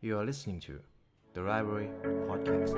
[0.00, 0.74] You are listening to
[1.34, 1.88] the Library
[2.28, 2.72] Podcast.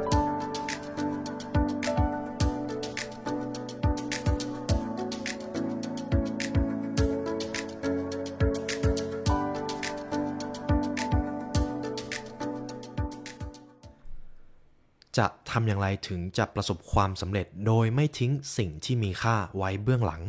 [15.19, 20.23] จะทำอย่างไรถึงจะประสบความสำเร็จโดยไม่ทิ้งสิ่งที่มีค่าไว้เบื้องหลัง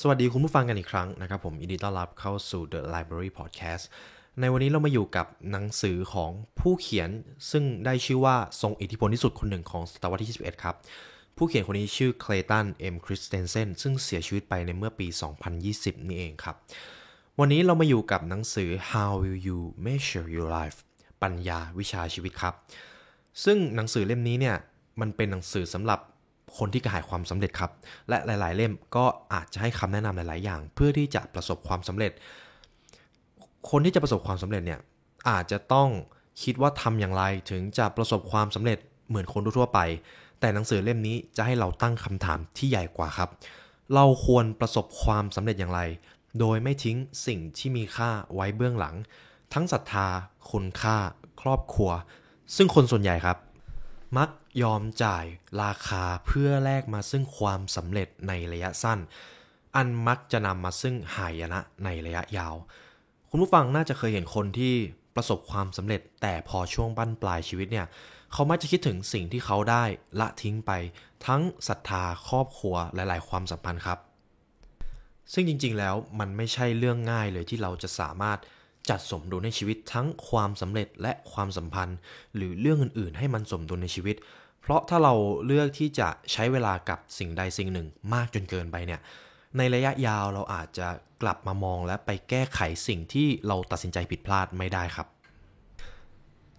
[0.00, 3.84] สวัสดีคุณผู้ฟังกันอีกครั้งนะครับ ผมยินดีต้อนรับเข้าสู่ The Library Podcast
[4.40, 6.30] ในวันนี้เรามาอยู่กับหนังสือของ
[6.60, 7.10] ผู้เขียน
[7.50, 10.76] ซึ่งได้ชื่อว่าทรงอิทธิพลที่สุดคนหนึ่งของศตวรรษที่ 21 ครับ
[11.36, 15.06] ผู้เขียนคนนี้ชื่อเคลตันเอ็มคริสเตนเซนซึ่งเสียชีวิตไปในเมื่อปี
[15.56, 16.56] 2020 นี่เองครับ
[17.38, 20.78] วันนี้เรามาอยู่กับหนังสือ How Will You Measure Your Life
[21.22, 22.54] ปัญญาวิชาชีวิตครับ
[23.44, 24.56] ซึ่งหนังสือเล่มนี้เนี่ย
[25.00, 26.00] มันเป็นหนังสือสำหรับ
[26.58, 27.70] คนที่กระหายความสำเร็จครับ
[28.08, 32.12] และหลาย ๆ เล่มก็อาจจะให้คำแนะนำหลาย ๆ อย่าง เพื่อที่จะประสบความสำเร็จ
[33.70, 34.80] คนที่จะประสบความสำเร็จเนี่ย
[35.28, 35.88] อาจจะต้อง
[36.42, 39.80] คิดว่าทำอย่างไรถึงจะประสบความสำเร็จเหมือนคนทั่วไป
[40.40, 43.30] แต่หนังสือเล่มนี้จะให้เราตั้งคำถามที่ใหญ่กว่าครับ
[43.94, 45.80] เราควรประสบความสำเร็จอย่างไร
[46.40, 48.94] โดยไม่ทิ้งสิ่งที่มีค่าไว้เบื้องหลัง
[49.52, 50.08] ทั้งศรัทธา
[50.50, 50.96] คุณค่า
[51.40, 51.90] ครอบครัว
[52.56, 53.36] ซึ่งคนส่วนใหญ่ครับ
[54.18, 54.30] มัก
[54.62, 55.24] ยอมจ่าย
[55.62, 58.98] ราคาเพื่อแลกมาซึ่งความสำเร็จในระยะสั้น
[59.76, 62.54] อันมักจะนำมาซึ่งหายนะในระยะยาว
[63.34, 64.74] คุณผู้ฟังน่าจะเคยเห็นคนที่
[65.16, 67.86] ประสบความสำเร็จ แต่พอช่วงบั้นปลายชีวิตเนี่ย
[68.32, 69.84] เขามักจะคิดถึงสิ่งที่เขาได้
[70.20, 70.72] ละทิ้งไป
[71.26, 73.98] ทั้งศรัทธาครอบครัวหลาย ๆ ความสัมพันธ์ครับ
[75.32, 78.38] ซึ่งจริง ๆ แล้วมันไม่ใช่เรื่องง่ายเลยที่เราจะสามารถ
[78.90, 81.96] จัดสมดุลในชีวิตทั้งความสำเร็จและความสัมพันธ์
[82.36, 84.16] หรือเรื่องอื่น ๆ ให้มันสมดุลในชีวิต
[84.60, 85.14] เพราะถ้าเรา
[85.46, 89.00] เลือกที่จะใช้เวลากับสิ่งใดสิ่งหนึ่งมากจนเกินไปเนี่ย
[89.58, 90.88] ในระยะยาวเราอาจจะ
[91.22, 95.06] กลับมามองและไปแก้ไขสิ่งที่เราตัดสินใจผิดพลาดไม่ได้ครับ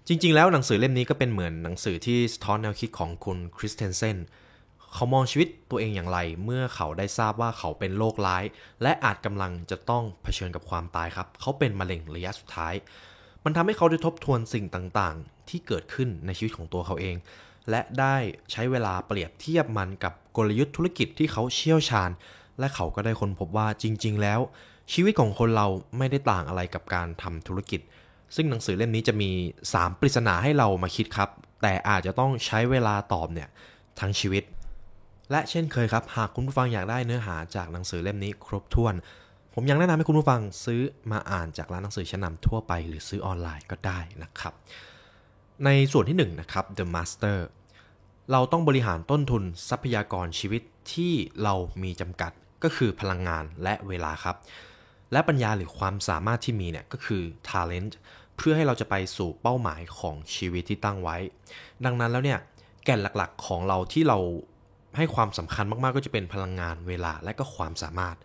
[0.08, 4.18] จริงๆ แล้วหนังสือเล่มนี้ก็เป็นเหมือนหนังสือที่สะท้อนแนวคิดของคุณคริสเตนเซน
[4.94, 8.44] เขามองชีวิตตัวเองอย่างไร เมื่อเขาได้ทราบว่าเขาเป็นโรคร้าย
[8.84, 12.74] และอาจกำลังจะต้องเผชิญกับความตายครับ เขาเป็นมะเร็งระยะสุดท้าย
[13.44, 17.16] มันทำให้เขาได้ทบทวนสิ่งต่างๆ ที่เกิดขึ้นในชีวิตของตัวเขาเอง
[17.70, 18.16] และได้
[18.52, 22.12] ใช้เวลาเปรียบเทียบมันกับกลยุทธ์ธุรกิจที่เขาเชี่ยวชาญ
[22.60, 24.40] และเขาก็ได้ค้นพบว่าจริง ๆ แล้ว
[24.94, 27.82] ชีวิตของคนเราไม่ได้ต่างอะไรกับการทำธุรกิจ
[28.36, 29.32] ซึ่งหนังสือเล่มนี้จะมี
[29.70, 31.30] 3 ปริศนาให้เรามาคิดครับ
[31.62, 33.50] แต่อาจจะต้องใช้เวลาตอบเนี่ย
[34.00, 34.44] ทั้งชีวิต
[35.32, 38.94] และเช่นเคยครับ หากคุณผู้ฟังอยากได้เนื้อหาจากหนังสือเล่มนี้ครบถ้วน
[39.54, 40.82] ผมยังแนะนำให้คุณผู้ฟังซื้อ
[41.12, 44.54] มาอ่านจากร้านหนังสือชั้นนำทั่วไป หรือซื้อออนไลน์ก็ได้นะครับ
[45.66, 47.38] ในส่วนที่1นนะครับ The Master
[48.32, 50.62] เราต้องบริหารต้นทุนทรัพยากรชีวิต
[50.94, 51.14] ที่
[51.44, 51.54] เรา
[51.84, 52.32] มีจำกัด
[52.64, 54.36] ก็คือพลังงานและเวลาครับ
[55.12, 57.94] และปัญญาหรือความสามารถที่มีเนี่ยก็คือ talent
[58.38, 61.18] เพื่อให้เราจะไปสู่เป้าหมายของชีวิตที่ตั้งไว้
[61.86, 62.40] ดังนั้นแล้วเนี่ย
[62.86, 64.18] แก่นหลักๆของเราที่เรา
[64.98, 68.16] ให้ความสำคัญมากๆก็จะเป็นพลังงานเวลาและก็ความสามารถ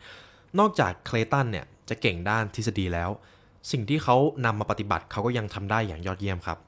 [0.59, 3.11] นอกจากเคลตันเนี่ยจะเก่งด้านทฤษฎีแล้ว
[3.71, 6.59] สิ่งที่เขานำมาปฏิบัติเขาก็ยังทำได้อย่างยอดเยี่ยมครับ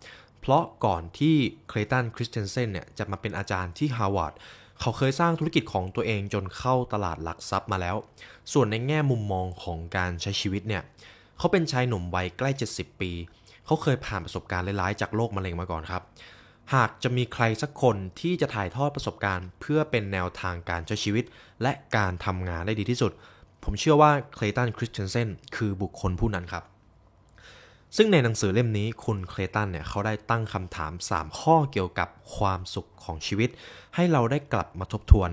[0.41, 1.37] เพราะก่อนที่
[1.69, 7.97] เคลย์ตันคริสเตนเซนเนี่ยจะมาเป็นอาจารย์ที่ฮาร์วาร์ดเขาเคยสร้างธุรกิจของตัวเองจนเข้าตลาดหลักทรัพย์มาแล้ว
[8.53, 10.83] ส่วนในแง่มุมมองของการใช้ชีวิตเนี่ย
[11.39, 13.13] เขาเป็นชายหนุ่มวัยใกล้ 70 ปี
[13.67, 16.03] เขาเคยผ่านประสบการณ์ร้ายๆจากโรคมะเร็งมาก่อนครับ
[16.75, 21.25] หากจะมีใครสักคนที่จะถ่ายทอดประสบการณ์ เพื่อเป็นแนวทางการใช้ชีวิต
[21.63, 23.13] และการทำงานได้ดีที่สุด
[23.65, 26.65] ผมเชื่อว่าเคลตันคริสเตนเซนคือบุคคลผู้นั้นครับ
[27.97, 33.51] ซึ่งในหนังสือเล่มนี้คุณเคลตันเนี่ยเขาได้ตั้งคำถาม 3 ข้อเกี่ยวกับความสุขของชีวิต
[33.95, 35.31] ให้เราได้กลับมาทบทวน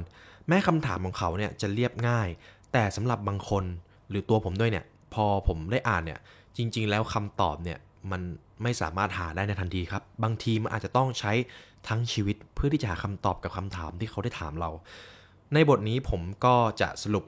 [0.48, 2.28] แม้คำถามของเขาเนี่ยจะเรียบง่าย
[2.74, 3.64] แต่สำหรับบางคน
[4.10, 6.20] หรือตัวผมด้วยเนี่ยพอผมได้อ่านเนี่ย
[6.58, 7.80] จริง ๆ แล้วคำตอบเนี่ย
[8.12, 8.22] มัน
[8.64, 11.32] ไม่สามารถหาได้ในทันทีครับ บางทีมันอาจจะต้องใช้
[11.88, 14.70] ทั้งชีวิตเพื่อที่จะหาคำตอบกับคำถามที่เขาได้ถามเรา
[15.54, 17.26] ในบทนี้ผมก็จะสรุป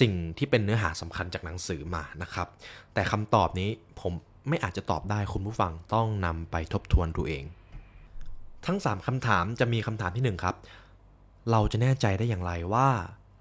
[0.00, 2.48] สิ่งที่เป็นเนื้อหาสำคัญจากหนังสือมานะครับ
[2.94, 3.70] แต่คำตอบนี้
[4.00, 4.12] ผม
[4.48, 7.44] ไม่อาจจะตอบได้คุณผู้ฟังต้องนำไปทบทวนดูเอง
[8.66, 10.56] ทั้ง 3คำถามจะมีคำถามที่ 1 ครับ
[11.50, 12.88] เราจะแน่ใจได้อย่างไรว่า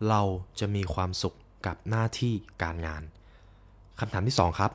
[0.10, 0.22] เรา
[0.60, 1.36] จะมีความสุข
[1.66, 3.04] กับหน้าที่การงาน
[4.00, 4.72] คำถามที่ 2 ครับ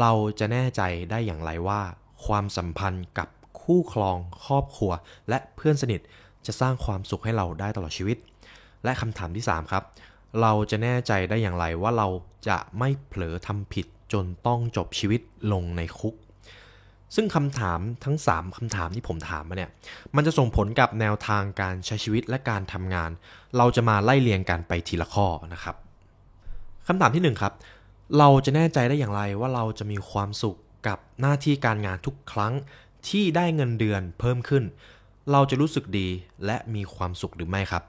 [0.00, 1.80] เราจะแน่ใจได้อย่างไรว่า
[2.26, 3.28] ความสัมพันธ์กับ
[3.60, 4.16] คู่ครอง
[4.46, 4.92] ครอบครัว
[5.28, 6.00] และเพื่อนสนิท
[6.46, 8.18] จะสร้างความสุขให้เราได้ตลอดชีวิต
[8.84, 9.84] และคำถามที่ 3 ครับ
[10.40, 12.08] เราจะแน่ใจได้อย่างไรว่าเรา
[12.48, 15.20] จะไม่เผลอทำผิด จนต้องจบชีวิต
[15.52, 16.14] ลงในคุก
[17.14, 19.70] ซึ่งคำถามทั้ง 3คำถามที่ผมถามมาเนี่ย
[20.16, 23.10] มันจะส่งผลกับแนวทางการใช้ชีวิตและการทำงาน
[23.56, 25.76] เราจะมาไล่เรียงกันไปทีละข้อนะครับ
[26.88, 27.52] คำถามที่ 1 ครับ
[28.18, 30.58] เราจะแน่ใจได้อย่างไรว่าเราจะมีความสุข
[30.88, 32.52] กับหน้าที่การงานทุกครั้ง
[33.08, 34.64] ที่ได้เงินเดือนเพิ่มขึ้น
[35.32, 36.08] เราจะรู้สึกดี
[36.46, 37.82] และมีความสุขหรือไม่ครับ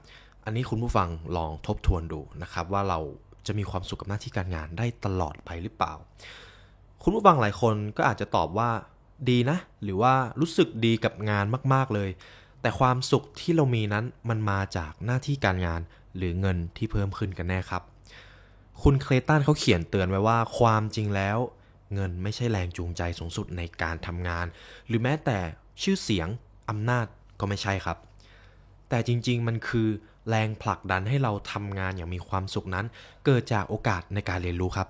[0.44, 2.98] อันนี้คุณผู้ฟังลองทบทวนดูนะครับว่าเรา
[3.46, 5.94] จะมีความสุขกับหน้าที่การงานได้ตลอดไปหรือเปล่า
[7.02, 8.70] คุณผู้ฟังหลายคนก็อาจจะตอบว่า
[9.28, 11.44] ดีนะ หรือว่ารู้สึกดีกับงาน
[11.74, 12.10] มากๆเลย
[12.60, 15.80] แต่ความสุขที่เรามีนั้นมันมาจากหน้าที่การงาน
[16.16, 17.82] หรือเงินที่เพิ่มขึ้นกันแน่ครับ
[18.82, 21.38] คุณเคลตันเขาเขียนเตือนไว้ว่าความจริงแล้ว
[21.94, 24.46] เงินไม่ใช่แรงจูงใจสูงสุดในการทำงาน
[24.86, 25.38] หรือแม้แต่
[25.82, 26.28] ชื่อเสียง
[26.68, 27.06] อำนาจ
[27.40, 27.98] ก็ไม่ใช่ครับ
[28.88, 29.88] แต่จริงๆมันคือ
[30.28, 32.86] แรงผลักดันให้เราทำงานอย่างมีความสุขนั้น
[33.24, 34.88] เกิดจากโอกาสในการเรียนรู้ครับ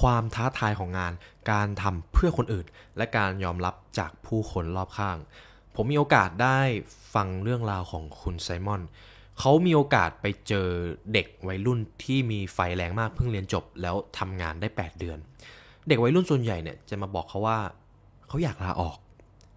[0.00, 1.12] ความท้าทายของงาน
[1.50, 2.66] การทำเพื่อคนอื่น
[2.96, 5.16] และการยอมรับจากผู้คนรอบข้าง
[5.74, 6.58] ผมมีโอกาสได้
[7.14, 8.82] ฟังเรื่องราวของคุณไซมอน
[9.38, 10.68] เขามีโอกาสไปเจอ
[11.12, 15.18] เด็กวัยรุ่นที่มีไฟแรงมากเพิ่งเรียนจบ แล้วทำงานได้ 8 เดือน
[15.88, 17.58] เด็กวัยรุ่นส่วนใหญ่เนี่ยจะมาบอกเขาว่า
[18.28, 18.96] เขาอยากลาออก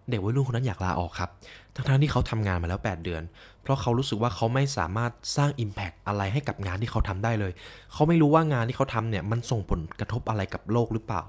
[0.09, 1.29] เด็กวัยรุ่นคนนั้นอยากลาออกครับ
[1.75, 3.21] ทั้งๆที่เขาทำงานมาแล้ว 8 เดือน
[3.67, 7.51] เพราะเขารู้สึกว่าเขาไม่สามารถสร้าง Impact อะไรให้กับงานที่เขาทำได้เลย
[7.93, 11.23] เขาไม่รู้ว่างานที่เขาทำเนี่ยมันส่งผลกระทบอะไรกับโลกหรือเปล่า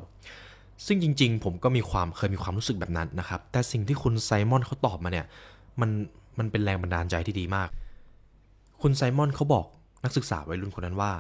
[0.86, 5.26] ซึ่งจริง ๆ ผมก็มีความเคยมีความรู้สึกแบบนั้นนะครับ แต่สิ่งที่คุณไซมอนเขาตอบมาเนี่ย
[5.80, 5.90] มัน
[6.38, 7.68] มันเป็นแรงบันดาลใจที่ดีมาก
[8.82, 9.66] คุณไซมอนเขาบอก
[10.04, 11.12] นักศึกษาวัยรุ่นคนนั้นว่า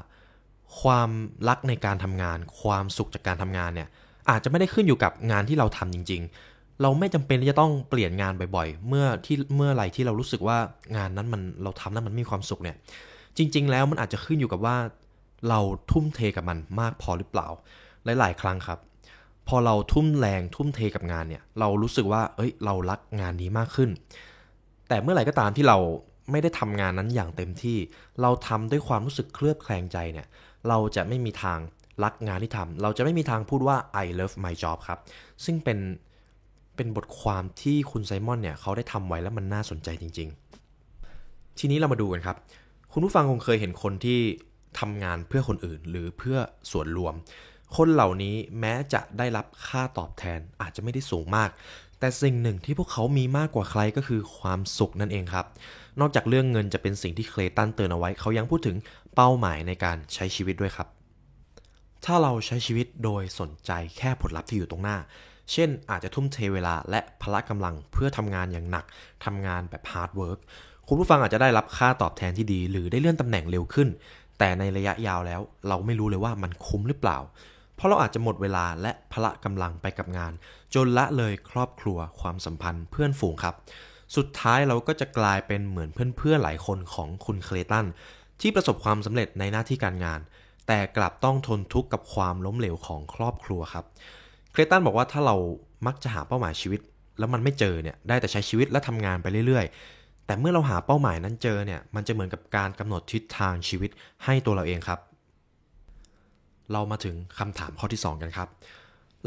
[0.80, 1.10] ความ
[1.48, 3.88] รักในการทำงาน ความสุขจากการทำงานเนี่ย
[4.30, 6.32] อาจจะไม่ได้ขึ้นอยู่กับงานที่เราทำจริงๆ
[6.82, 10.58] เราไม่จำเป็นที่จะต้องเปลี่ยนงานบ่อยๆ เมื่อที่เมื่อไหร่ที่เรารู้สึกว่า
[10.96, 12.76] งานนั้นมันเราทำแล้วมันมีความสุขเนี่ย
[13.36, 14.76] จริง ๆ แล้วมันอาจจะขึ้นอยู่กับว่า
[15.48, 15.60] เรา
[15.90, 17.48] ทุ่มเทกับมันมากพอหรือเปล่า
[18.04, 18.78] หลาย ๆ ครั้งครับ
[19.48, 23.90] พอเราทุ่มแรงทุ่มเทกับงานเนี่ย เรารู้สึกว่า เอ้ย เรารักงานนี้มากขึ้น
[24.88, 25.78] แต่เมื่อไหร่ก็ตามที่เรา
[26.30, 27.78] ไม่ได้ทำงานนั้นอย่างเต็มที่
[28.22, 30.26] เราทำด้วยความรู้สึกเคลือบแคลงใจเนี่ย
[30.68, 31.58] เราจะไม่มีทาง
[32.04, 34.98] รักงานที่ทำเราจะไม่มีทางพูดว่า I love my job ครับ
[35.44, 35.78] ซึ่งเป็น
[36.78, 40.28] เป็นบทความที่คุณไซมอนเนี่ยเขาได้ทำไว้แล้วมันน่าสนใจจริง
[40.94, 42.36] ๆ ทีนี้เรามาดูกันครับ
[42.92, 44.20] คุณผู้ฟังคงเคยเห็นคนที่
[44.80, 46.38] ทำงานเพื่อคนอื่น หรือเพื่อ
[46.70, 47.14] ส่วนรวม
[47.76, 51.50] คนเหล่านี้แม้จะได้รับค่าตอบแทนอาจจะไม่ได้สูงมาก
[51.98, 55.46] แต่สิ่งหนึ่งที่พวกเขามีมากกว่าใครก็คือความสุขนั่นเองครับ
[56.00, 58.76] นอกจากเรื่องเงินจะเป็นสิ่งที่เคลย์ตันเตือนเอาไว้ เขายังพูดถึง
[59.14, 60.88] เป้าหมายในการใช้ชีวิตด้วยครับ
[62.04, 64.96] ถ้าเราใช้ชีวิตโดยสนใจแค่ผลลัพธ์ที่อยู่ตรงหน้า
[65.52, 68.84] เช่น อาจจะทุ่มเทเวลาและพละกำลังเพื่อทำงานอย่างหนัก
[69.24, 70.38] ทำงานแบบ hard work
[70.88, 73.88] คุณผู้ฟังอาจจะได้รับค่าตอบแทนที่ดี หรือได้เลื่อนตำแหน่งเร็วขึ้น
[74.38, 77.18] แต่ในระยะยาวแล้ว เราไม่รู้เลยว่ามันคุ้มหรือเปล่า
[77.76, 80.32] เพราะเราอาจจะหมดเวลาและพละกำลังไปกับงาน
[80.74, 83.54] จนละเลยครอบครัวความสัมพันธ์เพื่อนฝูงครับ
[84.16, 87.86] สุดท้ายเราก็จะกลายเป็นเหมือนเพื่อนๆหลายคนของคุณเคลตัน
[88.40, 90.20] ที่ประสบความสำเร็จในหน้าที่การงาน
[90.66, 93.84] แต่กลับต้องทนทุกข์กับความล้มเหลวของครอบครัวครับ
[94.58, 95.36] เคลตันบอกว่าถ้าเรา
[95.86, 96.80] มักจะหาเป้าหมายชีวิต
[97.18, 103.90] แล้วมันไม่เจอเนี่ยได้แต่ใช้ชีวิตและทำงานไปเรื่อยๆ แต่เมื่อเราหาเป้าหมายนั้นเจอเนี่ยมันจะเหมือนกับการกำหนดทิศทางชีวิต
[104.24, 104.98] ให้ตัวเราเองครับ
[106.72, 108.48] เรามาถึงคำถามข้อที่ 2 กันครับ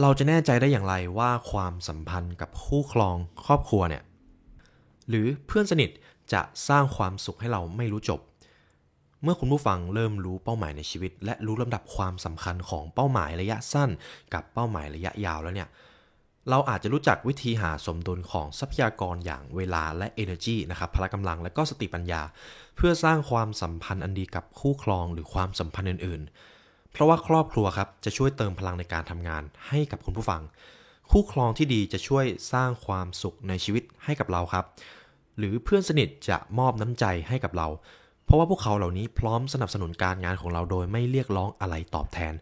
[0.02, 4.04] เราจะแน่ใจได้อย่างไรว่าความสัมพันธ์กับคู่ครองครอบครัวเนี่ย
[5.10, 5.90] หรือเพื่อนสนิท
[6.34, 8.20] จะสร้างความสุขให้เราไม่รู้จบ
[9.24, 13.90] เมื่อคุณผู้ฟังเริ่มรู้เป้าหมายในชีวิต และรู้ลำดับความสำคัญของเป้าหมายระยะสั้น
[14.34, 15.70] กับเป้าหมายระยะยาวแล้วเนี่ย
[16.50, 22.22] เราอาจจะรู้จักวิธีหาสมดุลของทรัพยากรอย่างเวลาและ energy นะครับพละกำลังและก็สติปัญญา
[22.76, 26.22] เพื่อสร้างความสัมพันธ์อันดีกับคู่ครองหรือความสัมพันธ์อื่น
[26.58, 30.42] ๆ เพราะว่าครอบครัวครับจะช่วยเติมพลังในการทำงานให้กับคุณผู้ฟัง
[31.12, 34.66] คู่ครองที่ดีจะช่วยสร้างความสุขในชีวิตให้กับเราครับ
[35.38, 37.68] หรือเพื่อนสนิทจะมอบน้ำใจให้กับเรา
[38.32, 42.34] ราะว่าพวกเขาเหล่านี้พร้อมสนับสนุนการงานของเราโดยไม่เรียกร้องอะไรตอบแทน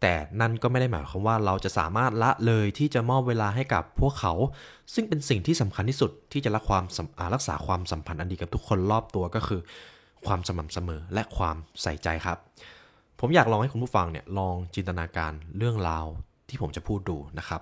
[0.00, 4.32] แต่นั่นก็ไม่ได้หมายความว่าเราจะสามารถละเลยที่จะมอบเวลาให้กับพวกเขา
[4.94, 6.84] ซึ่งเป็นสิ่งที่สำคัญที่สุดที่จะรักความ
[7.34, 9.60] รักษาความสัมพันธ์อันดีกับทุกคนรอบตัวก็คือ
[10.26, 12.38] ความสม่ำเสมอและความใส่ใจครับ
[13.20, 16.06] ผมอยากลองให้คุณผู้ฟังเนี่ยลองจินตนาการเรื่องราว
[16.48, 17.60] ที่ผมจะพูดดูนะครับ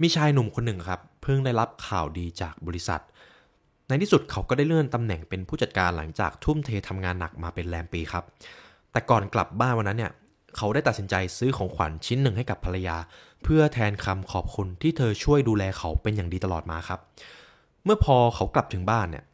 [0.00, 3.00] มีชายหนุ่มคนหนึ่งครับเพิ่งได้รับข่าวดีจากบริษัท
[3.92, 8.24] ในที่สุดเขาก็ได้เลื่อนตำแหน่งเป็นผู้จัดการหลังจากทุ่มเททำงานหนักมาเป็นแรมปีครับ
[8.92, 10.12] แต่ก่อนกลับบ้านวันนั้นเนี่ย
[10.56, 12.96] เขาได้ตัดสินใจซื้อของขวัญชิ้นหนึ่งให้กับภรรยา
[13.42, 17.00] เพื่อแทนคำขอบคุณที่เธอช่วยดูแลเขาเป็นอย่างดีตลอดมาครับ
[17.84, 19.24] เมื่อพอเขากลับถึงบ้านเนี่ย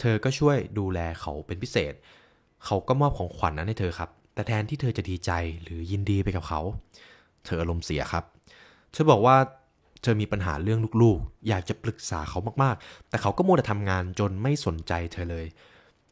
[0.00, 1.92] เธอก็ช่วยดูแลเขาเป็นพิเศษ
[2.64, 5.30] เขาก็มอบของขวัญนั้นให้เธอครับ แต่แทนที่เธอจะดีใจ
[5.62, 6.60] หรือยินดีไปกับเขา
[7.44, 8.24] เธออารมณ์เสียครับ
[8.92, 9.36] เธอบอกว่า
[10.02, 15.46] เธอมีปัญหาเรื่องลูกๆ อยากจะปรึกษาเขามากๆ แต่เขาก็มัวแต่ทำงานจนไม่สนใจเธอเลย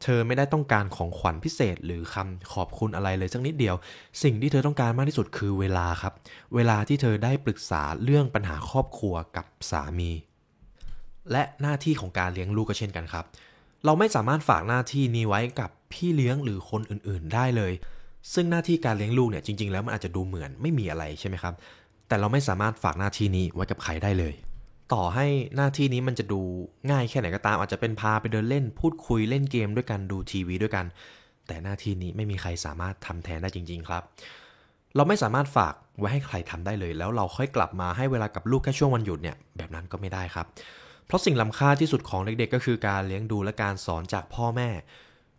[0.01, 3.75] เธอไม่ได้ต้องการของขวัญพิเศษหรือคำขอบคุณอะไรเลยสักนิดเดียว
[4.23, 6.13] สิ่งที่เธอต้องการมากที่สุดคือเวลาครับ
[6.55, 10.11] เวลาที่เธอได้ปรึกษาเรื่องปัญหาครอบครัวกับสามี
[11.31, 13.25] และหน้าที่ของการเลี้ยงลูกก็เช่นกันครับ
[13.85, 17.73] เราไม่สามารถฝากหน้าที่นี้ไว้กับพี่เลี้ยงหรือคนอื่นๆ ได้เลย
[18.33, 21.53] ซึ่งหน้าที่การเลี้ยงลูกเนี่ยจริงๆแล้วมันอาจจะดูเหมือนไม่มีอะไรใช่ไหมครับ
[22.11, 24.33] แต่เราไม่สามารถฝากหน้าที่นี้ไว้กับใครได้เลย
[24.93, 26.41] ต่อให้หน้าที่นี้มันจะดู
[26.91, 30.85] ง่ายแค่ไหนก็ตามอาจจะเป็นพาไปเดินเล่น พูดคุยเล่นเกมด้วยกันดูทีวีด้วยกัน
[31.47, 34.03] แต่หน้าที่นี้ไม่มีใครสามารถทำแทนได้จริง ๆ ครับ
[34.95, 40.45] เราไม่สามารถฝากไว้ให้ใครทำได้เลย แล้วเราค่อยกลับมาให้เวลากับลูกแค่ช่วงวันหยุดเนี่ยแบบนั้นก็ไม่ได้ครับ
[41.05, 44.69] เพราะสิ่งล้ำค่าที่สุดของเด็กๆ ก็คือการเลี้ยงดูและการสอนจากพ่อแม่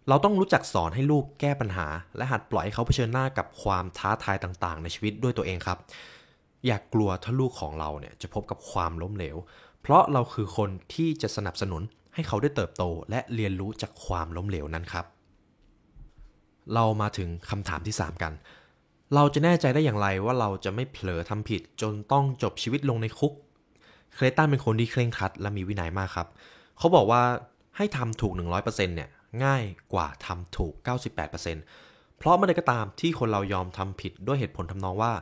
[0.08, 1.86] เราต้องรู้จักสอนให้ลูกแก้ปัญหา
[2.16, 5.78] และหัดปล่อยให้เขาเผชิญหน้ากับความท้าทายต่างๆ ในชีวิตด้วยตัวเองครับ
[6.66, 9.36] อย่ากกลัวถ้าลูกของเราเนี่ยจะพบกับความล้มเหลว
[9.82, 11.82] เพราะเราคือคนที่จะสนับสนุน
[12.14, 15.06] ให้เขาได้เติบโตและเรียนรู้จากความล้มเหลวนั้นครับ
[16.74, 18.32] เรามาถึงคำถามที่ 3 กัน
[19.14, 23.32] เราจะแน่ใจได้อย่างไรว่าเราจะไม่เผลอทำผิดจนต้องจบชีวิตลงในคุก
[24.14, 26.28] เคลตันเป็นคนที่เคร่งครัดและมีวินัยมากครับ
[26.78, 27.22] เขาบอกว่า
[27.76, 29.08] ให้ทำถูก 100%เนี่ย
[29.44, 30.74] ง่ายกว่าทำถูก
[31.46, 35.12] 98%เพราะเมื่อใดก็ตามที่คนเรายอมทำผิดด้วยเหตุผลทำนองว่า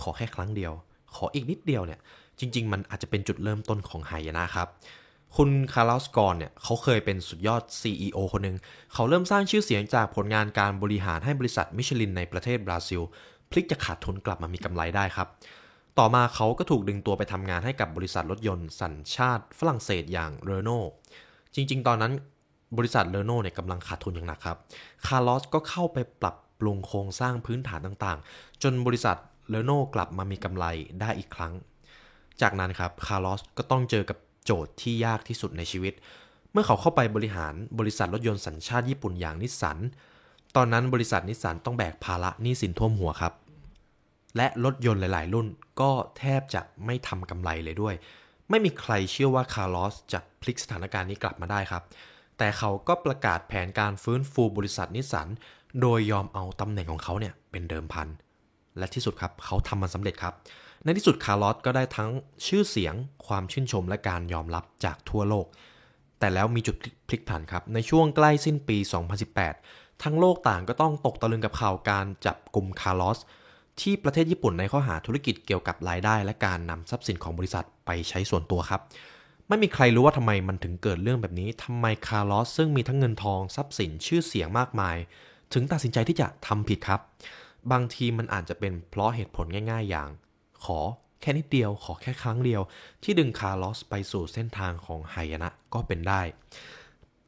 [0.00, 0.72] ขอแค่ครั้งเดียว
[1.14, 2.00] ขออีกนิดเดียวเนี่ย
[2.38, 4.68] จริง ๆ มันอาจจะเป็นจุดเริ่มต้นของหายนะครับ
[5.36, 8.56] คุณคาร์ลอสกอส์นเนี่ยเขาเคยเป็นสุดยอด CEO คนหนึ่ง
[8.94, 13.02] เขาเริ่มสร้างชื่อเสียงจากผลงานการบริหารให้บริษัทมิชลินในประเทศบราซิล
[13.50, 15.28] พลิกจากขาดทุนกลับมามีกำไรได้ครับ
[15.98, 20.80] ต่อมาเขาก็ถูกดึงตัวไปทำงานให้กับบริษัทรถยนต์สัญชาติฝรั่งเศสอย่างเรโนลต์
[21.54, 22.12] จริง ๆ ตอนนั้น
[22.78, 24.58] บริษัทเรโนลต์เนี่ยกำลังขาดทุนอย่างหนักครับ
[25.06, 29.16] คาร์ลอสก็เข้าไปปรับปรุงโครงสร้างพื้นฐานต่างๆ จนบริษัท
[29.48, 30.64] เรโนลต์กลับมามีกำไร
[31.00, 31.52] ได้อีกครั้ง
[32.40, 35.94] จากนั้นครับคาร์ลอสก็ต้องเจอกับโจทย์ที่ยากที่สุดในชีวิต
[36.52, 39.78] เมื่อเขาเข้าไปบริหารบริษัทรถยนต์สัญชาติญี่ปุ่นอย่างนิสสัน
[40.56, 43.32] ตอนนั้นบริษัทนิสสันต้องแบกภาระหนี้สินท่วมหัวครับ
[44.36, 45.46] และรถยนต์หลาย ๆ รุ่น
[45.80, 47.94] ก็แทบจะไม่ทำกำไรเลยด้วย
[48.50, 51.82] ไม่มีใครเชื่อว่าคาร์ลอสจะพลิกสถานการณ์นี้กลับมาได้ครับ
[52.38, 55.28] แต่เขาก็ประกาศแผนการฟื้นฟูบริษัทนิสสัน
[55.80, 58.08] โดยยอมเอาตำแหน่งของเขาเนี่ยเป็นเดิมพัน
[58.78, 60.34] และที่สุดครับเขาทำมันสำเร็จครับ
[60.84, 62.10] ในที่สุดคาร์ลอสก็ได้ทั้ง
[62.46, 62.94] ชื่อเสียง
[63.26, 65.46] ความชื่นชมและการยอมรับจากทั่วโลก
[66.18, 66.76] แต่แล้วมีจุด
[67.08, 68.76] พลิกผันครับ ในช่วงใกล้สิ้นปี
[69.40, 73.18] 2018 ทั้งโลกต่างก็ต้องตกตะลึงกับข่าวการจับกลุ่มคาร์ลอส
[73.80, 78.80] ที่ประเทศญี่ปุ่นในข้อหาทุจริตเกี่ยวกับรายได้ และการนำทรัพย์สินของบริษัทไปใช้ส่วนตัวครับ
[79.48, 84.96] ไม่มีใครรู้ว่าทำไมมันถึงเกิดเรื่องแบบนี้ทำไมคาร์ลอสซึ่งมีทั้งเงินทองทรัพย์สินชื่อเสียงมากมาย
[85.52, 87.00] ถึงตัดสินใจที่จะทำผิดครับ
[87.72, 90.08] บางทีมันอาจจะเป็นเพราะเหตุผลง่ายๆ อย่าง
[90.64, 90.78] ขอ
[91.20, 92.62] แค่นิดเดียวขอแค่ครั้งเดียว
[93.02, 96.20] ที่ดึงคาร์ลอสไปสู่เส้นทางของไหยนะก็เป็นได้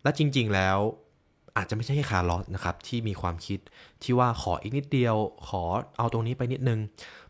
[0.03, 0.79] และจริงๆแล้ว
[1.57, 3.59] อาจจะไม่ใช่แค่คาร์ลอสนะครับที่มีความคิด
[4.03, 5.17] ที่ว่าขออีกนิดเดียว
[5.49, 5.62] ขอ
[5.99, 6.81] เอาตรงนี้ไปนิดนึง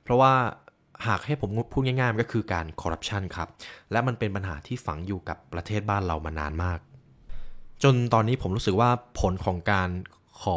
[0.02, 0.32] เพราะว่า
[1.06, 3.48] หากให้ผมพูดง่ายๆมันก็คือการคอร์รัปชันครับ
[3.90, 6.78] และมันเป็นปัญหาที่ฝังอยู่กับประเทศบ้านเรามานานมาก
[7.82, 9.88] จนตอนนี้ผมรู้สึกว่าผลของการ
[10.40, 10.56] ขอ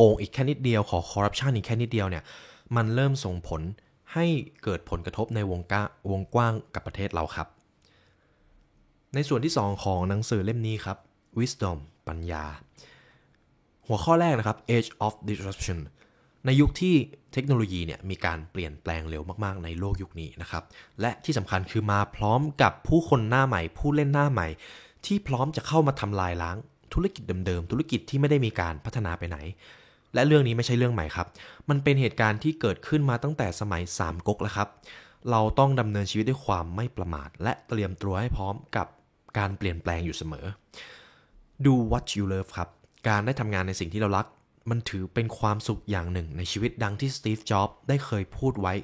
[0.00, 2.24] โกงอีกแค่นิดเดียวขอคอร์รัปชันอีกแค่นิดเดียวเนี่ย
[2.76, 3.62] มันเริ่มส่งผล
[4.14, 4.26] ให้
[4.62, 5.74] เกิดผลกระทบในวงก
[6.10, 7.48] วงกว้างกับประเทศเราครับ
[9.14, 10.98] ในส่วนที่ 2 ของหนังสือเล่มนี้ครับ
[11.38, 11.78] Wisdom
[12.08, 12.44] ปัญญา
[13.86, 15.78] หัวข้อแรกนะครับ Age of Disruption
[16.44, 16.94] ในยุคที่
[17.32, 20.62] เทคโนโลยีเนี่ยมีการเปลี่ยนแปลงเร็วมากๆ ในโลกยุคนี้นะครับ
[21.00, 24.48] และที่สำคัญคือมาพร้อมกับผู้คนหน้าใหม่ ผู้เล่นหน้าใหม่
[25.06, 26.56] ที่พร้อมจะเข้ามาทำลายล้าง
[26.94, 29.38] ธุรกิจเดิมๆ ธุรกิจที่ไม่ได้มีการพัฒนาไปไหน
[30.14, 31.26] และเรื่องนี้ไม่ใช่เรื่องใหม่ครับ
[31.68, 34.68] มันเป็นเหตุการณ์ที่เกิดขึ้นมาตั้งแต่สมัยสามก๊กแล้วครับ
[35.30, 38.86] เราต้องดำเนินชีวิตด้วยความไม่ประมาท และเตรียมตัวให้พร้อมกับ
[39.38, 40.46] การเปลี่ยนแปลงอยู่เสมอ
[41.64, 42.68] Do what you love ครับ
[43.08, 44.26] การได้ทำงานในสิ่งที่เรารัก
[44.70, 48.74] มันถือเป็นความสุขอย่างหนึ่งในชีวิตดังที่สตีฟ จ็อบส์ได้เคยพูดไว้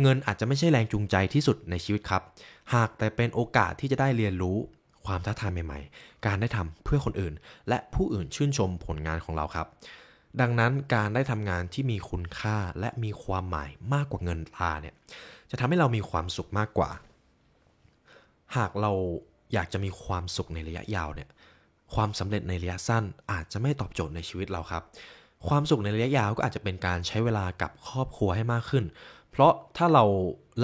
[0.00, 2.22] เงินอาจจะไม่ใช่แรงจูงใจที่สุดในชีวิตครับ
[2.74, 4.56] หากแต่เป็นโอกาสที่จะได้เรียนรู้
[5.06, 7.34] ความท้าทายใหม่ ๆ การได้ทำเพื่อคนอื่น
[7.68, 9.66] และผู้อื่นชื่นชมผลงานของเราครับ
[10.40, 14.94] ดังนั้นการได้ทำงานที่มีคุณค่าและมีความหมายมากกว่าเงินตาเนี่ย
[15.50, 16.90] จะทำให้เรามีความสุขมากกว่า
[18.56, 18.92] หากเรา
[19.52, 21.28] อยากจะมีความสุขในระยะยาวเนี่ย
[21.94, 24.82] ความสำเร็จในระยะสั้นอาจจะไม่ตอบโจทย์ในชีวิตเราครับ
[25.48, 28.84] ความสุขในระยะยาวก็อาจจะเป็นการใช้เวลากับครอบครัวให้มากขึ้น
[29.30, 30.04] เพราะถ้าเรา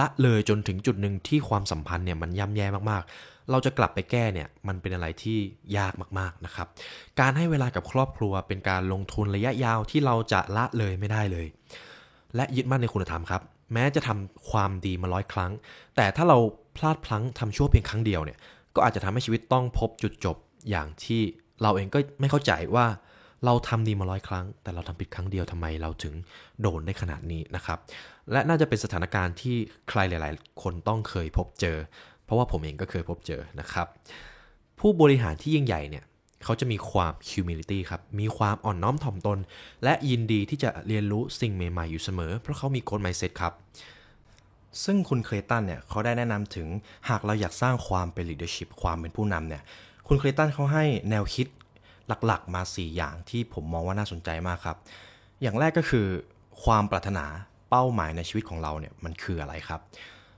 [0.00, 5.38] ละเลยจนถึงจุดหนึ่งที่ความสัมพันธ์เนี่ยมันย่ำแย่มากๆ เราจะกลับไปแก้เนี่ยมันเป็นอะไรที่
[5.78, 6.66] ยากมากๆนะครับ
[7.20, 11.46] การให้เวลากับครอบครัวเป็นการลงทุนระยะยาวที่เราจะละเลยไม่ได้เลย
[12.36, 15.52] และยึดมั่นในคุณธรรมครับ แม้จะทำความดีมาร้อยครั้ง
[15.96, 16.38] แต่ถ้าเรา
[16.76, 18.38] พลาดพลั้งทำชั่วเพียงครั้งเดียวเนี่ย
[18.74, 20.36] ก็อาจจะทำให้ชีวิตต้องพบจุดจบ
[20.70, 21.22] อย่างที่
[21.62, 22.86] เราเองก็ไม่เข้าใจว่า
[23.44, 26.14] เราทำดีมาร้อยครั้ง แต่เราทำผิดครั้งเดียวทำไมเราถึง
[26.60, 27.78] โดนได้ขนาดนี้นะครับ
[28.32, 29.56] และน่าจะเป็นสถานการณ์ที่
[29.88, 31.76] ใครหลาย ๆ คนต้องเคยพบเจอ
[32.32, 33.86] ราะว่าผมเองก็เคยพบเจอนะครับ
[34.80, 36.04] ผู้บริหารที่ยิ่งใหญ่เนี่ย
[36.44, 39.38] เขาจะมีความ humility ครับ มีความอ่อนน้อมถ่อมตน
[39.84, 43.52] และยินดีที่จะเรียนรู้สิ่งใหม่ๆอยู่เสมอ เพราะเขามีโค้ด mindset ครับ
[44.84, 46.68] ซึ่งคุณเคลตันเนี่ยเขาได้แนะนำถึง
[47.08, 49.62] หากเราอยากสร้างความเป็น leadership ความเป็นผู้นำเนี่ย
[50.06, 51.46] คุณเคลตันเขาให้แนวคิด
[52.26, 54.76] หลักๆ มา 4 อย่างที่ผมมองว่าน่าสนใจมากครับ
[55.42, 56.06] อย่างแรกก็คือ
[56.64, 57.26] ความปรารถนา
[57.70, 59.80] เป้าหมายในชีวิตของเราเนี่ยมันคืออะไรครับ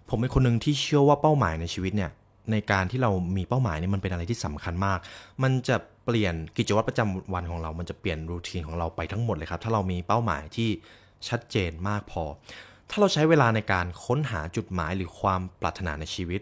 [0.08, 2.10] ผมเป็นคนหนึ่งที่เชื่อว่าเป้าหมายในชีวิตเนี่ย
[2.52, 4.98] ในการที่เรามีเป้าหมายเนี่ยมันเป็นอะไรที่สำคัญมาก
[5.42, 10.68] มันจะเปลี่ยนกิจวัตรประจำวันของเรา มันจะเปลี่ยนรูทีนของเราไปทั้งหมดเลยครับ ถ้าเรามีเป้าหมายที่
[11.28, 12.24] ชัดเจนมากพอ
[12.90, 16.40] ถ้าเราใช้เวลาในการค้นหาจุดหมายหรือความปรารถนาในชีวิต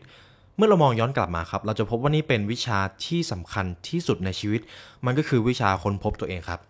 [0.56, 4.60] เมื่อเรามองย้อนกลับมาครับ เราจะพบว่านี่เป็นวิชาที่สำคัญที่สุดในชีวิต
[5.06, 6.60] มันก็คือวิชาค้นพบตัวเองครับ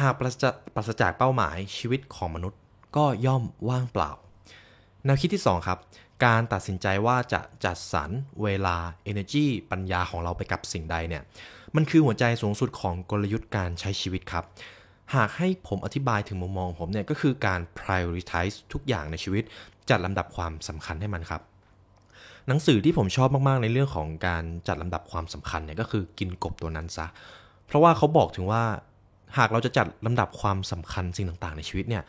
[0.00, 0.36] หากปราศ
[0.74, 2.58] ปราศจากเป้าหมายชีวิตของมนุษย์
[2.96, 4.10] ก็ย่อมว่างเปล่า
[5.04, 5.78] แนวคิดที่ 2 ครับ
[6.24, 8.10] การตัดสินใจว่าจะจัดสรร
[8.42, 8.76] เวลา
[9.10, 11.22] energy ปัญญาของเราไปกับสิ่งใดเนี่ย
[11.76, 14.44] มันคือหัวใจสูงสุดของกลยุทธ์การใช้ชีวิตครับ
[15.14, 19.44] หากให้ผมอธิบายถึงมุมมองผมเนี่ยก็คือการ prioritize ทุกอย่างในชีวิต
[19.90, 21.42] จัดลำดับความสำคัญให้มันครับ
[22.48, 27.06] หนังสือที่ผมชอบมากๆในเรื่องของการจัดลำดับความสำคัญเนี่ยก็คือกินกบตัวนั้นซะ
[27.66, 28.62] เพราะว่าเขาบอกถึงว่า
[29.38, 32.02] หากเราจะจัดลำดับความสำคัญสิ่งต่างๆ ในชีวิตเนี่ย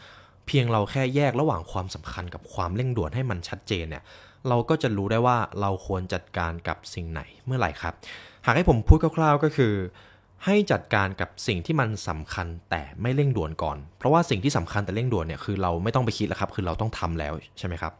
[0.48, 4.04] เพียงเราแค่แยกระหว่างความสำคัญกับความเร่งด่วนให้มันชัดเจนเนี่ย
[4.48, 7.94] เราก็จะรู้ได้ว่าเราควรจัดการกับสิ่งไหนเมื่อไหร่ครับ
[8.46, 9.74] หากให้ผมพูดคร่าวๆก็คือ
[10.46, 17.94] ให้จัดการกับสิ่งที่มันสำคัญแต่ไม่เร่งด่วนก่อน เพราะว่าสิ่งที่สำคัญแต่เร่งด่วนเนี่ยคือเราไม่ต้องไปคิดแล้วครับ คือเราต้องทำแล้วใช่ไหมครับ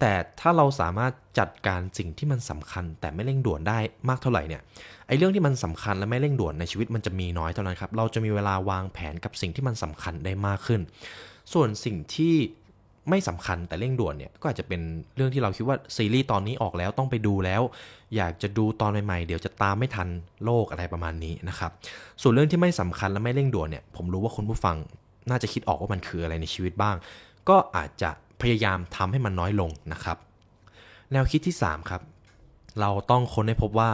[0.00, 3.78] แต่ถ้าเราสามารถจัดการสิ่งที่มันสำคัญ แต่ไม่เร่งด่วนได้
[4.08, 4.62] มากเท่าไหร่เนี่ย
[5.06, 10.80] ไอ้เรื่องที่มันสำคัญและไม่เร่งด่วนในชีวิตมันจะมีน้อยเท่านั้นครับ เราจะมีเวลาวางแผนกับสิ่งที่มันสำคัญได้มากขึ้น
[11.52, 12.34] ส่วนสิ่งที่
[13.10, 14.80] ไม่สำคัญแต่เร่งด่วนเนี่ยก็อาจจะเป็น
[15.16, 17.62] เรื่องที่เราคิดว่าซีรีส์ตอนนี้ออกแล้วต้องไปดูแล้ว
[18.16, 20.08] อยากจะดูตอนใหม่ๆ เดี๋ยวจะตามไม่ทัน
[20.44, 21.70] โลกอะไรประมาณนี้นะครับ
[22.22, 24.76] ส่วนเรื่องที่ไม่สำคัญและไม่เร่งด่วนเนี่ยผมรู้ว่าคุณผู้ฟัง
[25.30, 26.96] น่าจะคิดออกว่ามันคืออะไรในชีวิตบ้าง
[27.48, 28.10] ก็อาจจะ
[28.42, 30.16] พยายามทำให้มันน้อยลงนะครับ
[31.12, 32.02] แนวคิดที่3ครับ
[32.80, 33.90] เราต้องค้นให้พบว่า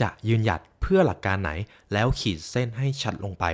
[0.00, 1.50] จะยืนหยัดเพื่อหลักการไหน
[1.92, 3.44] แล้วขีดเส้นให้ชัดลงไป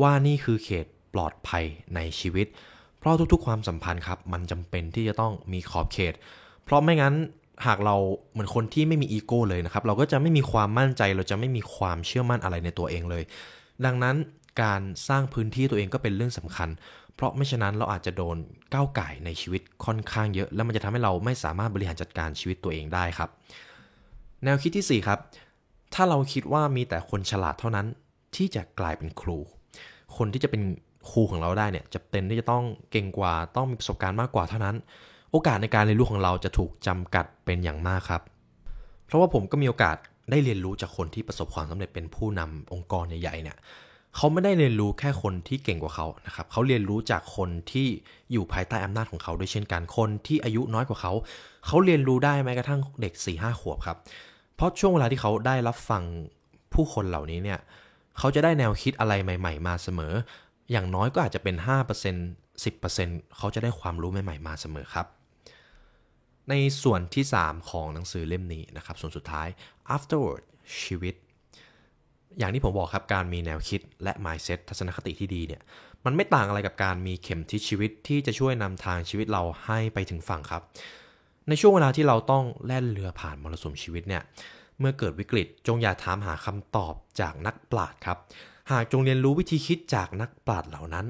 [0.00, 2.46] ว่านี่คือเขตปลอดภัยในชีวิต
[3.04, 6.14] เพราะทุกๆ ความสัมพันธ์ครับ มันจำเป็นที่จะต้องมีขอบเขต
[6.64, 7.14] เพราะไม่งั้น
[7.66, 7.96] หากเรา
[8.32, 13.22] เหมือนคนที่ไม่มีอีโก้เลยนะครับ เราก็จะไม่มีความมั่นใจ เราจะไม่มีความเชื่อมั่นอะไรในตัวเองเลย
[13.84, 14.16] ดังนั้น
[14.62, 16.68] การสร้างพื้นที่ตัวเองก็เป็นเรื่องสำคัญ
[17.14, 18.36] เพราะไม่ฉะนั้นเราอาจจะโดน
[18.72, 23.30] ก้าวไก่ในชีวิตค่อนข้างเยอะ แล้วมันจะทำให้เราไม่สามารถบริหารจัดการชีวิตตัวเองได้ครับ
[24.44, 25.18] แนวคิดที่ 4 ครับ
[25.94, 27.86] ถ้าเราคิดว่ามีแต่คนฉลาดเท่านั้น
[28.36, 29.38] ที่จะกลายเป็นครู
[30.16, 30.62] คนที่จะเป็น
[31.10, 34.76] ครูของเราได้เนี่ยจะเป็นที่จะต้องเก่งกว่าต้องมีประสบการณ์มากกว่าเท่านั้น
[35.32, 38.22] โอกาสในการเรียนรู้ของเราจะถูกจำกัดเป็นอย่างมากครับ
[39.06, 39.96] เพราะว่าผมก็มีโอกาส
[40.30, 43.56] ได้เรียนรู้จากคนที่ประสบความสำเร็จเป็นผู้นำองค์กรใหญ่ๆเนี่ย
[44.16, 47.86] เขาไม่ได้เรียนรู้แค่คนที่เก่งกว่าเขานะครับเขาเรียนรู้จากคนที่
[48.32, 51.12] อยู่ภายใต้อำนาจของเขาด้วยเช่นกันคนที่อายุน้อยกว่าเขา
[51.66, 53.96] เขาเรียนรู้ได้แม้กระทั่งเด็ก4ี่ห้าขวบครับ
[54.56, 56.02] เพราะช่วงเวลาที่เขาได้รับฟัง
[56.74, 57.58] ผู้คนเหล่านี้เนี่ย
[58.18, 60.12] เขาจะได้แนวคิดอะไรใหม่ ๆ มาเสมอ
[60.70, 61.56] อย่างน้อยก็อาจจะเป็น
[62.24, 65.06] 5% 10%เขาจะได้ความรู้ใหม่ๆมาเสมอครับ
[66.50, 69.48] ในส่วนที่ 3 ของหนังสือเล่มนี้นะครับ ส่วนสุดท้าย
[69.94, 70.42] afterward
[70.82, 71.14] ชีวิต
[72.38, 75.62] อย่างที่ผมบอกครับการมีแนวคิดและ mindset ทัศนคติที่ดีเนี่ย
[76.04, 80.62] มันไม่ต่างอะไรกับการมีเข็มทิศชีวิตที่จะช่วยนำทางชีวิตเราให้ไปถึงฝั่งครับ
[81.48, 84.22] ในช่วงเวลาที่เราต้องแล่นเรือผ่านมรสุมชีวิตเนี่ย
[84.78, 88.18] เมื่อเกิดวิกฤตจงอย่าถามหาคำตอบจากนักปราชญ์ครับ
[88.70, 91.06] หากจงเรียนรู้วิธีคิดจากนักปราชญ์เหล่านั้น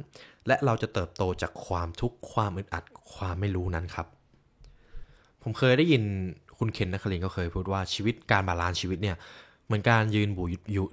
[0.46, 4.06] และเราจะเติบโตจากความทุกข์ความอึดอัดความไม่รู้นั้นครับ
[5.42, 6.02] ผมเคยได้ยิน
[6.58, 9.16] คุณเคนนครินทร์ก็เคยพูดว่าชีวิตการ balance ชีวิตเนี่ย
[9.66, 10.86] เหมือนการยืนบูอยู่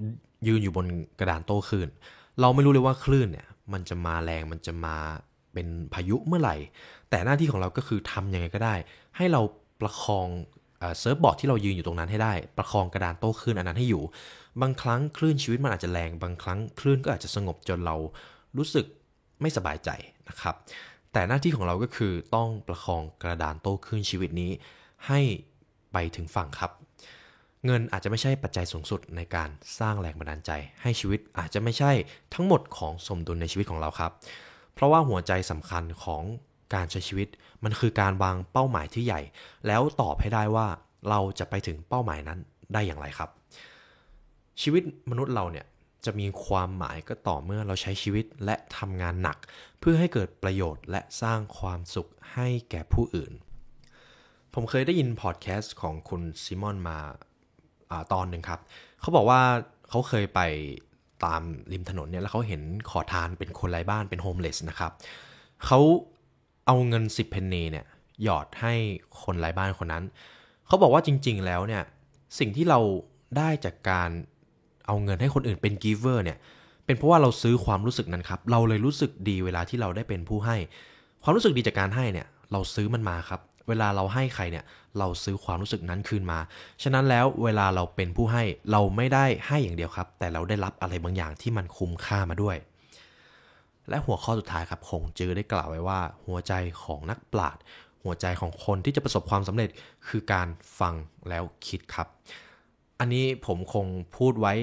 [0.48, 0.86] ยืนอยู่บน
[1.20, 1.90] กระดานโต้คลื่น
[2.42, 4.96] เราไม่รู้เลยว่าคลื่นเนี่ยมันจะมาแรงมันจะมา
[5.54, 6.56] เป็นพายุเมื่อไหร่
[7.10, 8.76] แต่หน้าที่ของเราก็คือทำยังไงก็ได้
[9.18, 9.42] ให้เรา
[9.82, 10.28] ประคอง
[11.00, 14.04] surfboard ที่เรายืนอยู่ตรงนั้นให้ได้ ประคองกระดานโต้คลื่นอันนั้นให้อยู่
[14.62, 17.96] บางครั้งคลื่นชีวิตมันอาจจะแรง บางครั้งคลื่นก็อาจจะสงบจนเรา
[18.58, 18.86] รู้สึก
[19.42, 19.90] ไม่สบายใจ
[20.30, 20.56] นะครับ
[21.14, 24.52] แต่หน้าที่ของเราก็คือต้องประคองกระดานโต้คลื่นชีวิตนี้
[25.08, 25.20] ให้
[25.94, 26.72] ไปถึงฝั่งครับ
[27.66, 31.92] เงินอาจจะไม่ใช่ปัจจัยสูงสุดในการสร้างแรงบันดาลใจ ให้ชีวิตอาจจะไม่ใช่
[32.34, 34.12] ทั้งหมดของสมดุลในชีวิตของเราครับ
[34.74, 36.24] เพราะว่าหัวใจสำคัญของ
[36.76, 37.28] การใช้ชีวิต
[37.64, 39.22] มันคือการวางเป้าหมายที่ใหญ่
[39.68, 40.68] แล้วตอบให้ได้ว่า
[41.10, 42.40] เราจะไปถึงเป้าหมายนั้น
[42.74, 43.30] ได้อย่างไรครับ
[44.62, 45.66] ชีวิตมนุษย์เราเนี่ย
[46.06, 49.38] จะมีความหมายก็ต่อเมื่อเราใช้ชีวิตและทำงานหนัก
[49.80, 53.34] เพื่อให้เกิดประโยชน์และสร้างความสุขให้แก่ผู้อื่น
[54.54, 56.98] ผมเคยได้ยินพอดแคสต์ของคุณซิมอนมา
[57.92, 58.60] อาตอนหนึ่งครับ
[59.00, 59.42] เขาบอกว่า
[59.90, 60.42] เขาเคยไป
[61.26, 64.92] ตามริมถนนเนี่ยแล้วเขาเห็นขอทานเป็นคนไร้บ้านเป็น homeless นะครับ
[65.66, 65.80] เขา
[66.66, 67.86] เอาเงิน 10 เพนนีเนี่ย
[68.24, 68.74] หยอดให้
[69.22, 70.04] คนไร้บ้านคนนั้น
[70.68, 71.84] เขาบอกว่าจริง ๆ แล้วเนี่ย
[72.40, 72.80] สิ่งที่เรา
[73.38, 74.10] ได้จากการ
[74.86, 76.38] เอาเงินให้คนอื่นเป็นกิเวอร์เนี่ย
[76.86, 80.58] เป็นเพราะว่าเราซื้อความรู้สึกนั้นครับ เราเลยรู้สึกดีเวลาที่เราได้เป็นผู้ให้
[81.24, 84.66] ความรู้สึกดีจากการให้เนี่ยเราซื้อมันมาครับ เวลาเราให้ใครเนี่ย
[85.00, 86.40] เราซื้อความรู้สึกนั้นคืนมา
[86.84, 92.58] ฉะนั้นแล้วเวลาเราเป็นผู้ให้เราไม่ได้ให้อย่างเดียวครับ แต่เราได้รับอะไรบางอย่างที่มันคุ้มค่ามาด้วย
[93.90, 97.64] และหัวข้อสุดท้ายครับคงจือได้กล่าวไว้ว่า หัวใจของนักปราชญ์
[98.04, 99.70] หัวใจของคนที่จะประสบความสำเร็จ
[100.08, 100.48] คือการ
[100.80, 100.96] ฟัง
[101.30, 102.08] แล้วคิดครับ
[103.00, 103.86] อันนี้ผมคง
[104.18, 104.54] พูดไว้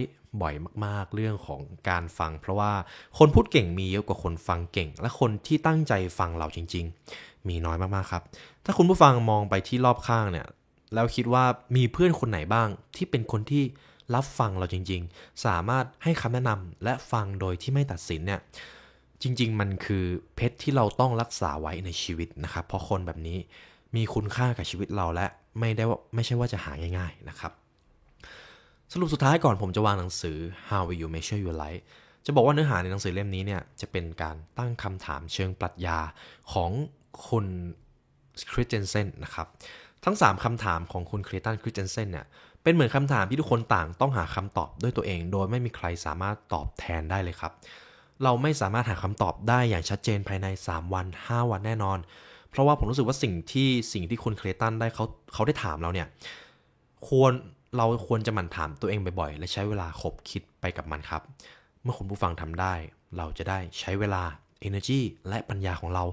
[0.43, 0.55] บ่อย
[0.85, 2.73] มากๆ เรื่องของการฟัง เพราะว่า
[3.19, 6.85] คนพูดเก่งมีเยอะกว่าคนฟังเก่ง และคนที่ตั้งใจฟังเราจริง
[7.17, 8.23] ๆ มีน้อยมากๆครับ
[8.65, 10.47] ถ้าคุณผู้ฟังมองไปที่รอบข้างเนี่ย
[10.95, 11.45] แล้วคิดว่า
[11.77, 13.65] มีเพื่อนคนไหนบ้าง ที่เป็นคนที่
[14.15, 18.41] รับฟังเราจริง ๆ สามารถให้คำแนะนำและฟังโดยที่ไม่ตัดสินเนี่ย
[19.23, 20.05] จริง ๆ มันคือ
[20.37, 23.39] เพชรที่เราต้องรักษาไว้ในชีวิตนะครับ เพราะคนแบบนี้
[23.97, 25.27] มีคุณค่ากับชีวิตเราและ
[25.59, 27.53] ไม่ได้ว่าไม่ใช่ว่าจะหาง่าย ๆนะครับ
[28.93, 30.37] สรุปสุดท้ายก่อนผมจะวางหนังสือ
[30.69, 31.83] How Will You Measure Your Life
[32.27, 35.99] จะบอกว่าเนื้อหาในหนังสือเล่มนี้เนี่ยจะเป็นการตั้งคำถามเชิงปรัชญา
[36.53, 36.71] ของ
[37.29, 37.47] คุณ
[38.53, 39.47] คริสเตนเซนนะครับ
[40.05, 42.27] ทั้ง 3คำถามของคุณคริสตันคริสเตนเซนเนี่ย
[42.63, 47.53] เป็นเหมือนคำถามที่ทุกคนต่างต้องหาคำตอบด้วยตัวเอง โดยไม่มีใครสามารถตอบแทนได้เลยครับ
[48.25, 51.99] เราไม่สามารถหาคำตอบได้อย่างชัดเจนภายใน 3 วัน 5 วันแน่นอน
[52.51, 55.05] เพราะว่าผมรู้สึกว่าสิ่งที่สิ่งที่คุณเคลตันได้เขา
[55.35, 56.07] เขาได้ถามเราเนี่ย
[57.09, 57.33] ควร
[57.77, 61.23] เราควรจะหมั่นถามตัวเองบ่อยๆ และใช้เวลาคบคิดไปกับมันครับ
[61.83, 62.75] เมื่อคุณผู้ฟังทำได้
[63.17, 64.23] เราจะได้ใช้เวลา
[64.69, 66.05] energy และปัญญาของเรา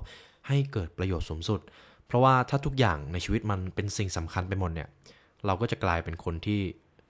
[0.47, 1.59] ให้เกิดประโยชน์สูงสุด
[2.07, 4.89] เพราะว่าถ้าทุกอย่างในชีวิตมันเป็นสิ่งสำคัญไปหมดเนี่ย
[5.45, 6.61] เราก็จะกลายเป็นคนที่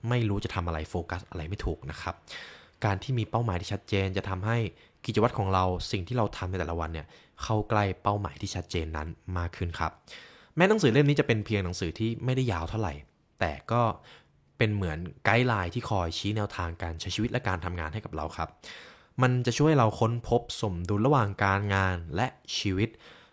[0.09, 2.15] ไม่รู้จะทำอะไรโฟกัสอะไรไม่ถูกนะครับ
[2.85, 4.57] การที่มีเป้าหมายที่ชัดเจน จะทำให้
[5.05, 7.07] กิจวัตรของเราสิ่งที่เราทำในแต่ละวันเนี่ย
[7.43, 9.91] เข้าใกล้เป้าหมายที่ชัดเจนนั้นมากขึ้นครับ
[10.55, 12.93] แม้หนังสือเล่มนี้จะเป็นเพียงหนังสือที่ไม่ได้ยาวเท่าไหร่
[13.39, 13.81] แต่ก็
[14.57, 18.49] เป็นเหมือนไกด์ไลน์ที่คอยชี้แนวทางการใช้ชีวิตและการทำงานให้กับเราครับ
[19.21, 22.89] มันจะช่วยเราค้นพบสมดุลระหว่างการงานและชีวิต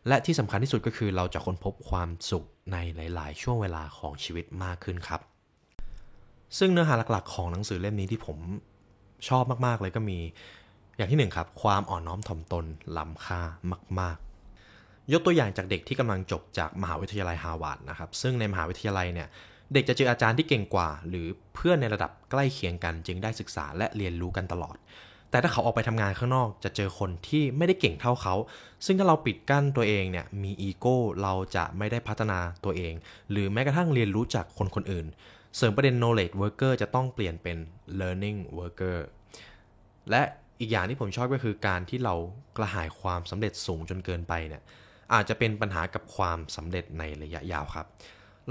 [0.09, 2.77] และที่สำคัญที่สุดก็คือเราจะค้นพบความสุขใน
[3.15, 5.21] หลาย ๆ ช่วงเวลาของชีวิตมากขึ้นครับ
[6.59, 8.39] ซึ่งเนื้อหาหลัก ๆ ของหนังสือเล่มนี้ที่ผม
[9.29, 10.19] ชอบมากๆเลยก็มี
[10.97, 12.65] อย่างที่หนึ่งครับ ความอ่อนน้อมถ่อมตน
[12.97, 13.41] ล้ำค่า
[14.01, 14.17] มาก
[14.65, 19.29] ๆ ยกตัวอย่างจากเด็กที่กำลังจบจากมหาวิทยาลัยฮาวาดนะครับ ซึ่งในมหาวิทยาลัยเนี่ย
[19.73, 24.77] เด็กจะเจออาจารย์ที่เก่งกว่า หรือเพื่อนในระดับใกล้เคียงกัน จึงได้ศึกษาและเรียนรู้กันตลอด
[25.31, 28.35] แต่ถ้าเขาออกไปทำงานข้างนอก จะเจอคนที่ไม่ได้เก่งเท่าเขา
[28.87, 32.95] ซึ่งถ้าเราปิดกั้นตัวเองเนี่ยมีอีโก้เราจะไม่ได้พัฒนาตัวเอง
[33.31, 35.07] หรือแม้กระทั่งเรียนรู้จากคนคนอื่น
[35.57, 37.57] เสริมประเด็น knowledge worker จะต้องเปลี่ยนเป็น
[38.01, 38.97] learning worker
[40.11, 40.23] และ
[40.61, 42.15] อีกอย่างที่ผมชอบก็คือการที่เรา
[42.57, 44.63] กระหายความสำเร็จสูงจนเกินไปเนี่ย
[45.15, 47.87] อาจจะเป็นปัญหากับความสำเร็จในระยะยาวครับ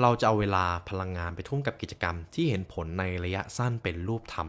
[0.01, 4.47] เราจะเอาเวลาพลังงานไปทุ่มกับกิจกรรม ที่เห็นผลในระยะสั้นเป็นรูปธรรม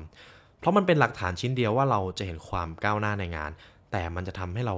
[0.58, 3.50] เพราะมันเป็นหลักฐานชิ้นเดียวว่าเราจะเห็นความก้าวหน้าในงาน
[3.92, 4.76] แต่มันจะทำให้เรา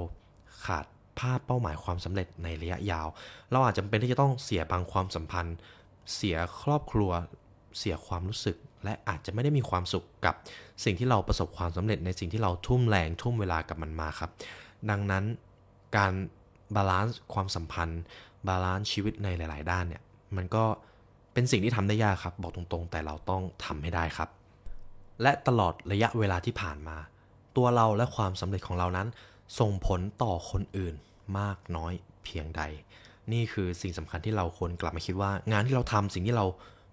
[0.65, 0.85] ขาด
[1.19, 3.07] ภาพเป้าหมายความสำเร็จในระยะยาว
[3.51, 5.57] เราอาจจะเป็นที่จะต้องเสียบางความสัมพันธ์
[6.15, 7.11] เสียครอบครัว
[7.79, 10.35] เสียความรู้สึก และอาจจะไม่ได้มีความสุขกับ
[10.85, 14.31] สิ่งที่เราประสบความสำเร็จในสิ่งที่เราทุ่มแรงทุ่มเวลากับมันมาครับ
[14.91, 15.25] ดังนั้น
[15.97, 16.13] การ
[16.75, 18.03] balance ความสัมพันธ์
[18.49, 20.03] balance ชีวิตในหลาย ๆ ด้านเนี่ย
[20.37, 20.65] มันก็
[21.33, 24.29] เป็นสิ่งที่ทำได้ยากครับ บอกตรงๆ แต่เราต้องทำให้ได้ครับ
[25.23, 26.97] และตลอดระยะเวลาที่ผ่านมา
[27.57, 29.09] ตัวเราและความสำเร็จของเรานั้น
[29.59, 30.95] ส่งผลต่อคนอื่น
[31.39, 31.93] มากน้อย
[32.25, 32.63] เพียงใด
[33.33, 36.47] นี่คือสิ่งสำคัญที่เราควรกลับมาคิดว่า งานที่เราทำสิ่งที่เรา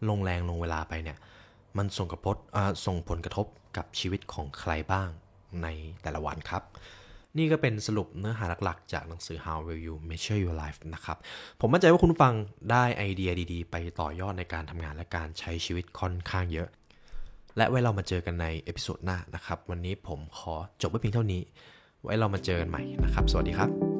[0.09, 1.17] ลงแรงลงเวลาไปเนี่ย
[1.77, 2.35] มันส่งกระทบ
[2.85, 3.45] ส่งผลกระทบ
[3.77, 5.09] กับชีวิตของใครบ้าง
[5.63, 5.67] ใน
[6.01, 6.63] แต่ละวันครับ
[7.37, 11.17] นี่ก็เป็นสรุปเนื้อหาหลักๆ จากหนังสือ How Will You Measure Your Life นะครับ
[11.59, 12.33] ผมมั่นใจว่าคุณฟัง
[12.71, 16.69] ได้ไอเดียดีๆ ไปต่อยอดในการทำงานและการใช้ชีวิตค่อนข้างเยอะ
[17.57, 21.41] และไว้เรามาเจอกันใน episode หน้านะครับ วันนี้ผมขอจบไว้เพียงเท่านี้
[22.03, 23.90] ไว้เรามาเจอกันใหม่นะครับ สวัสดีครับ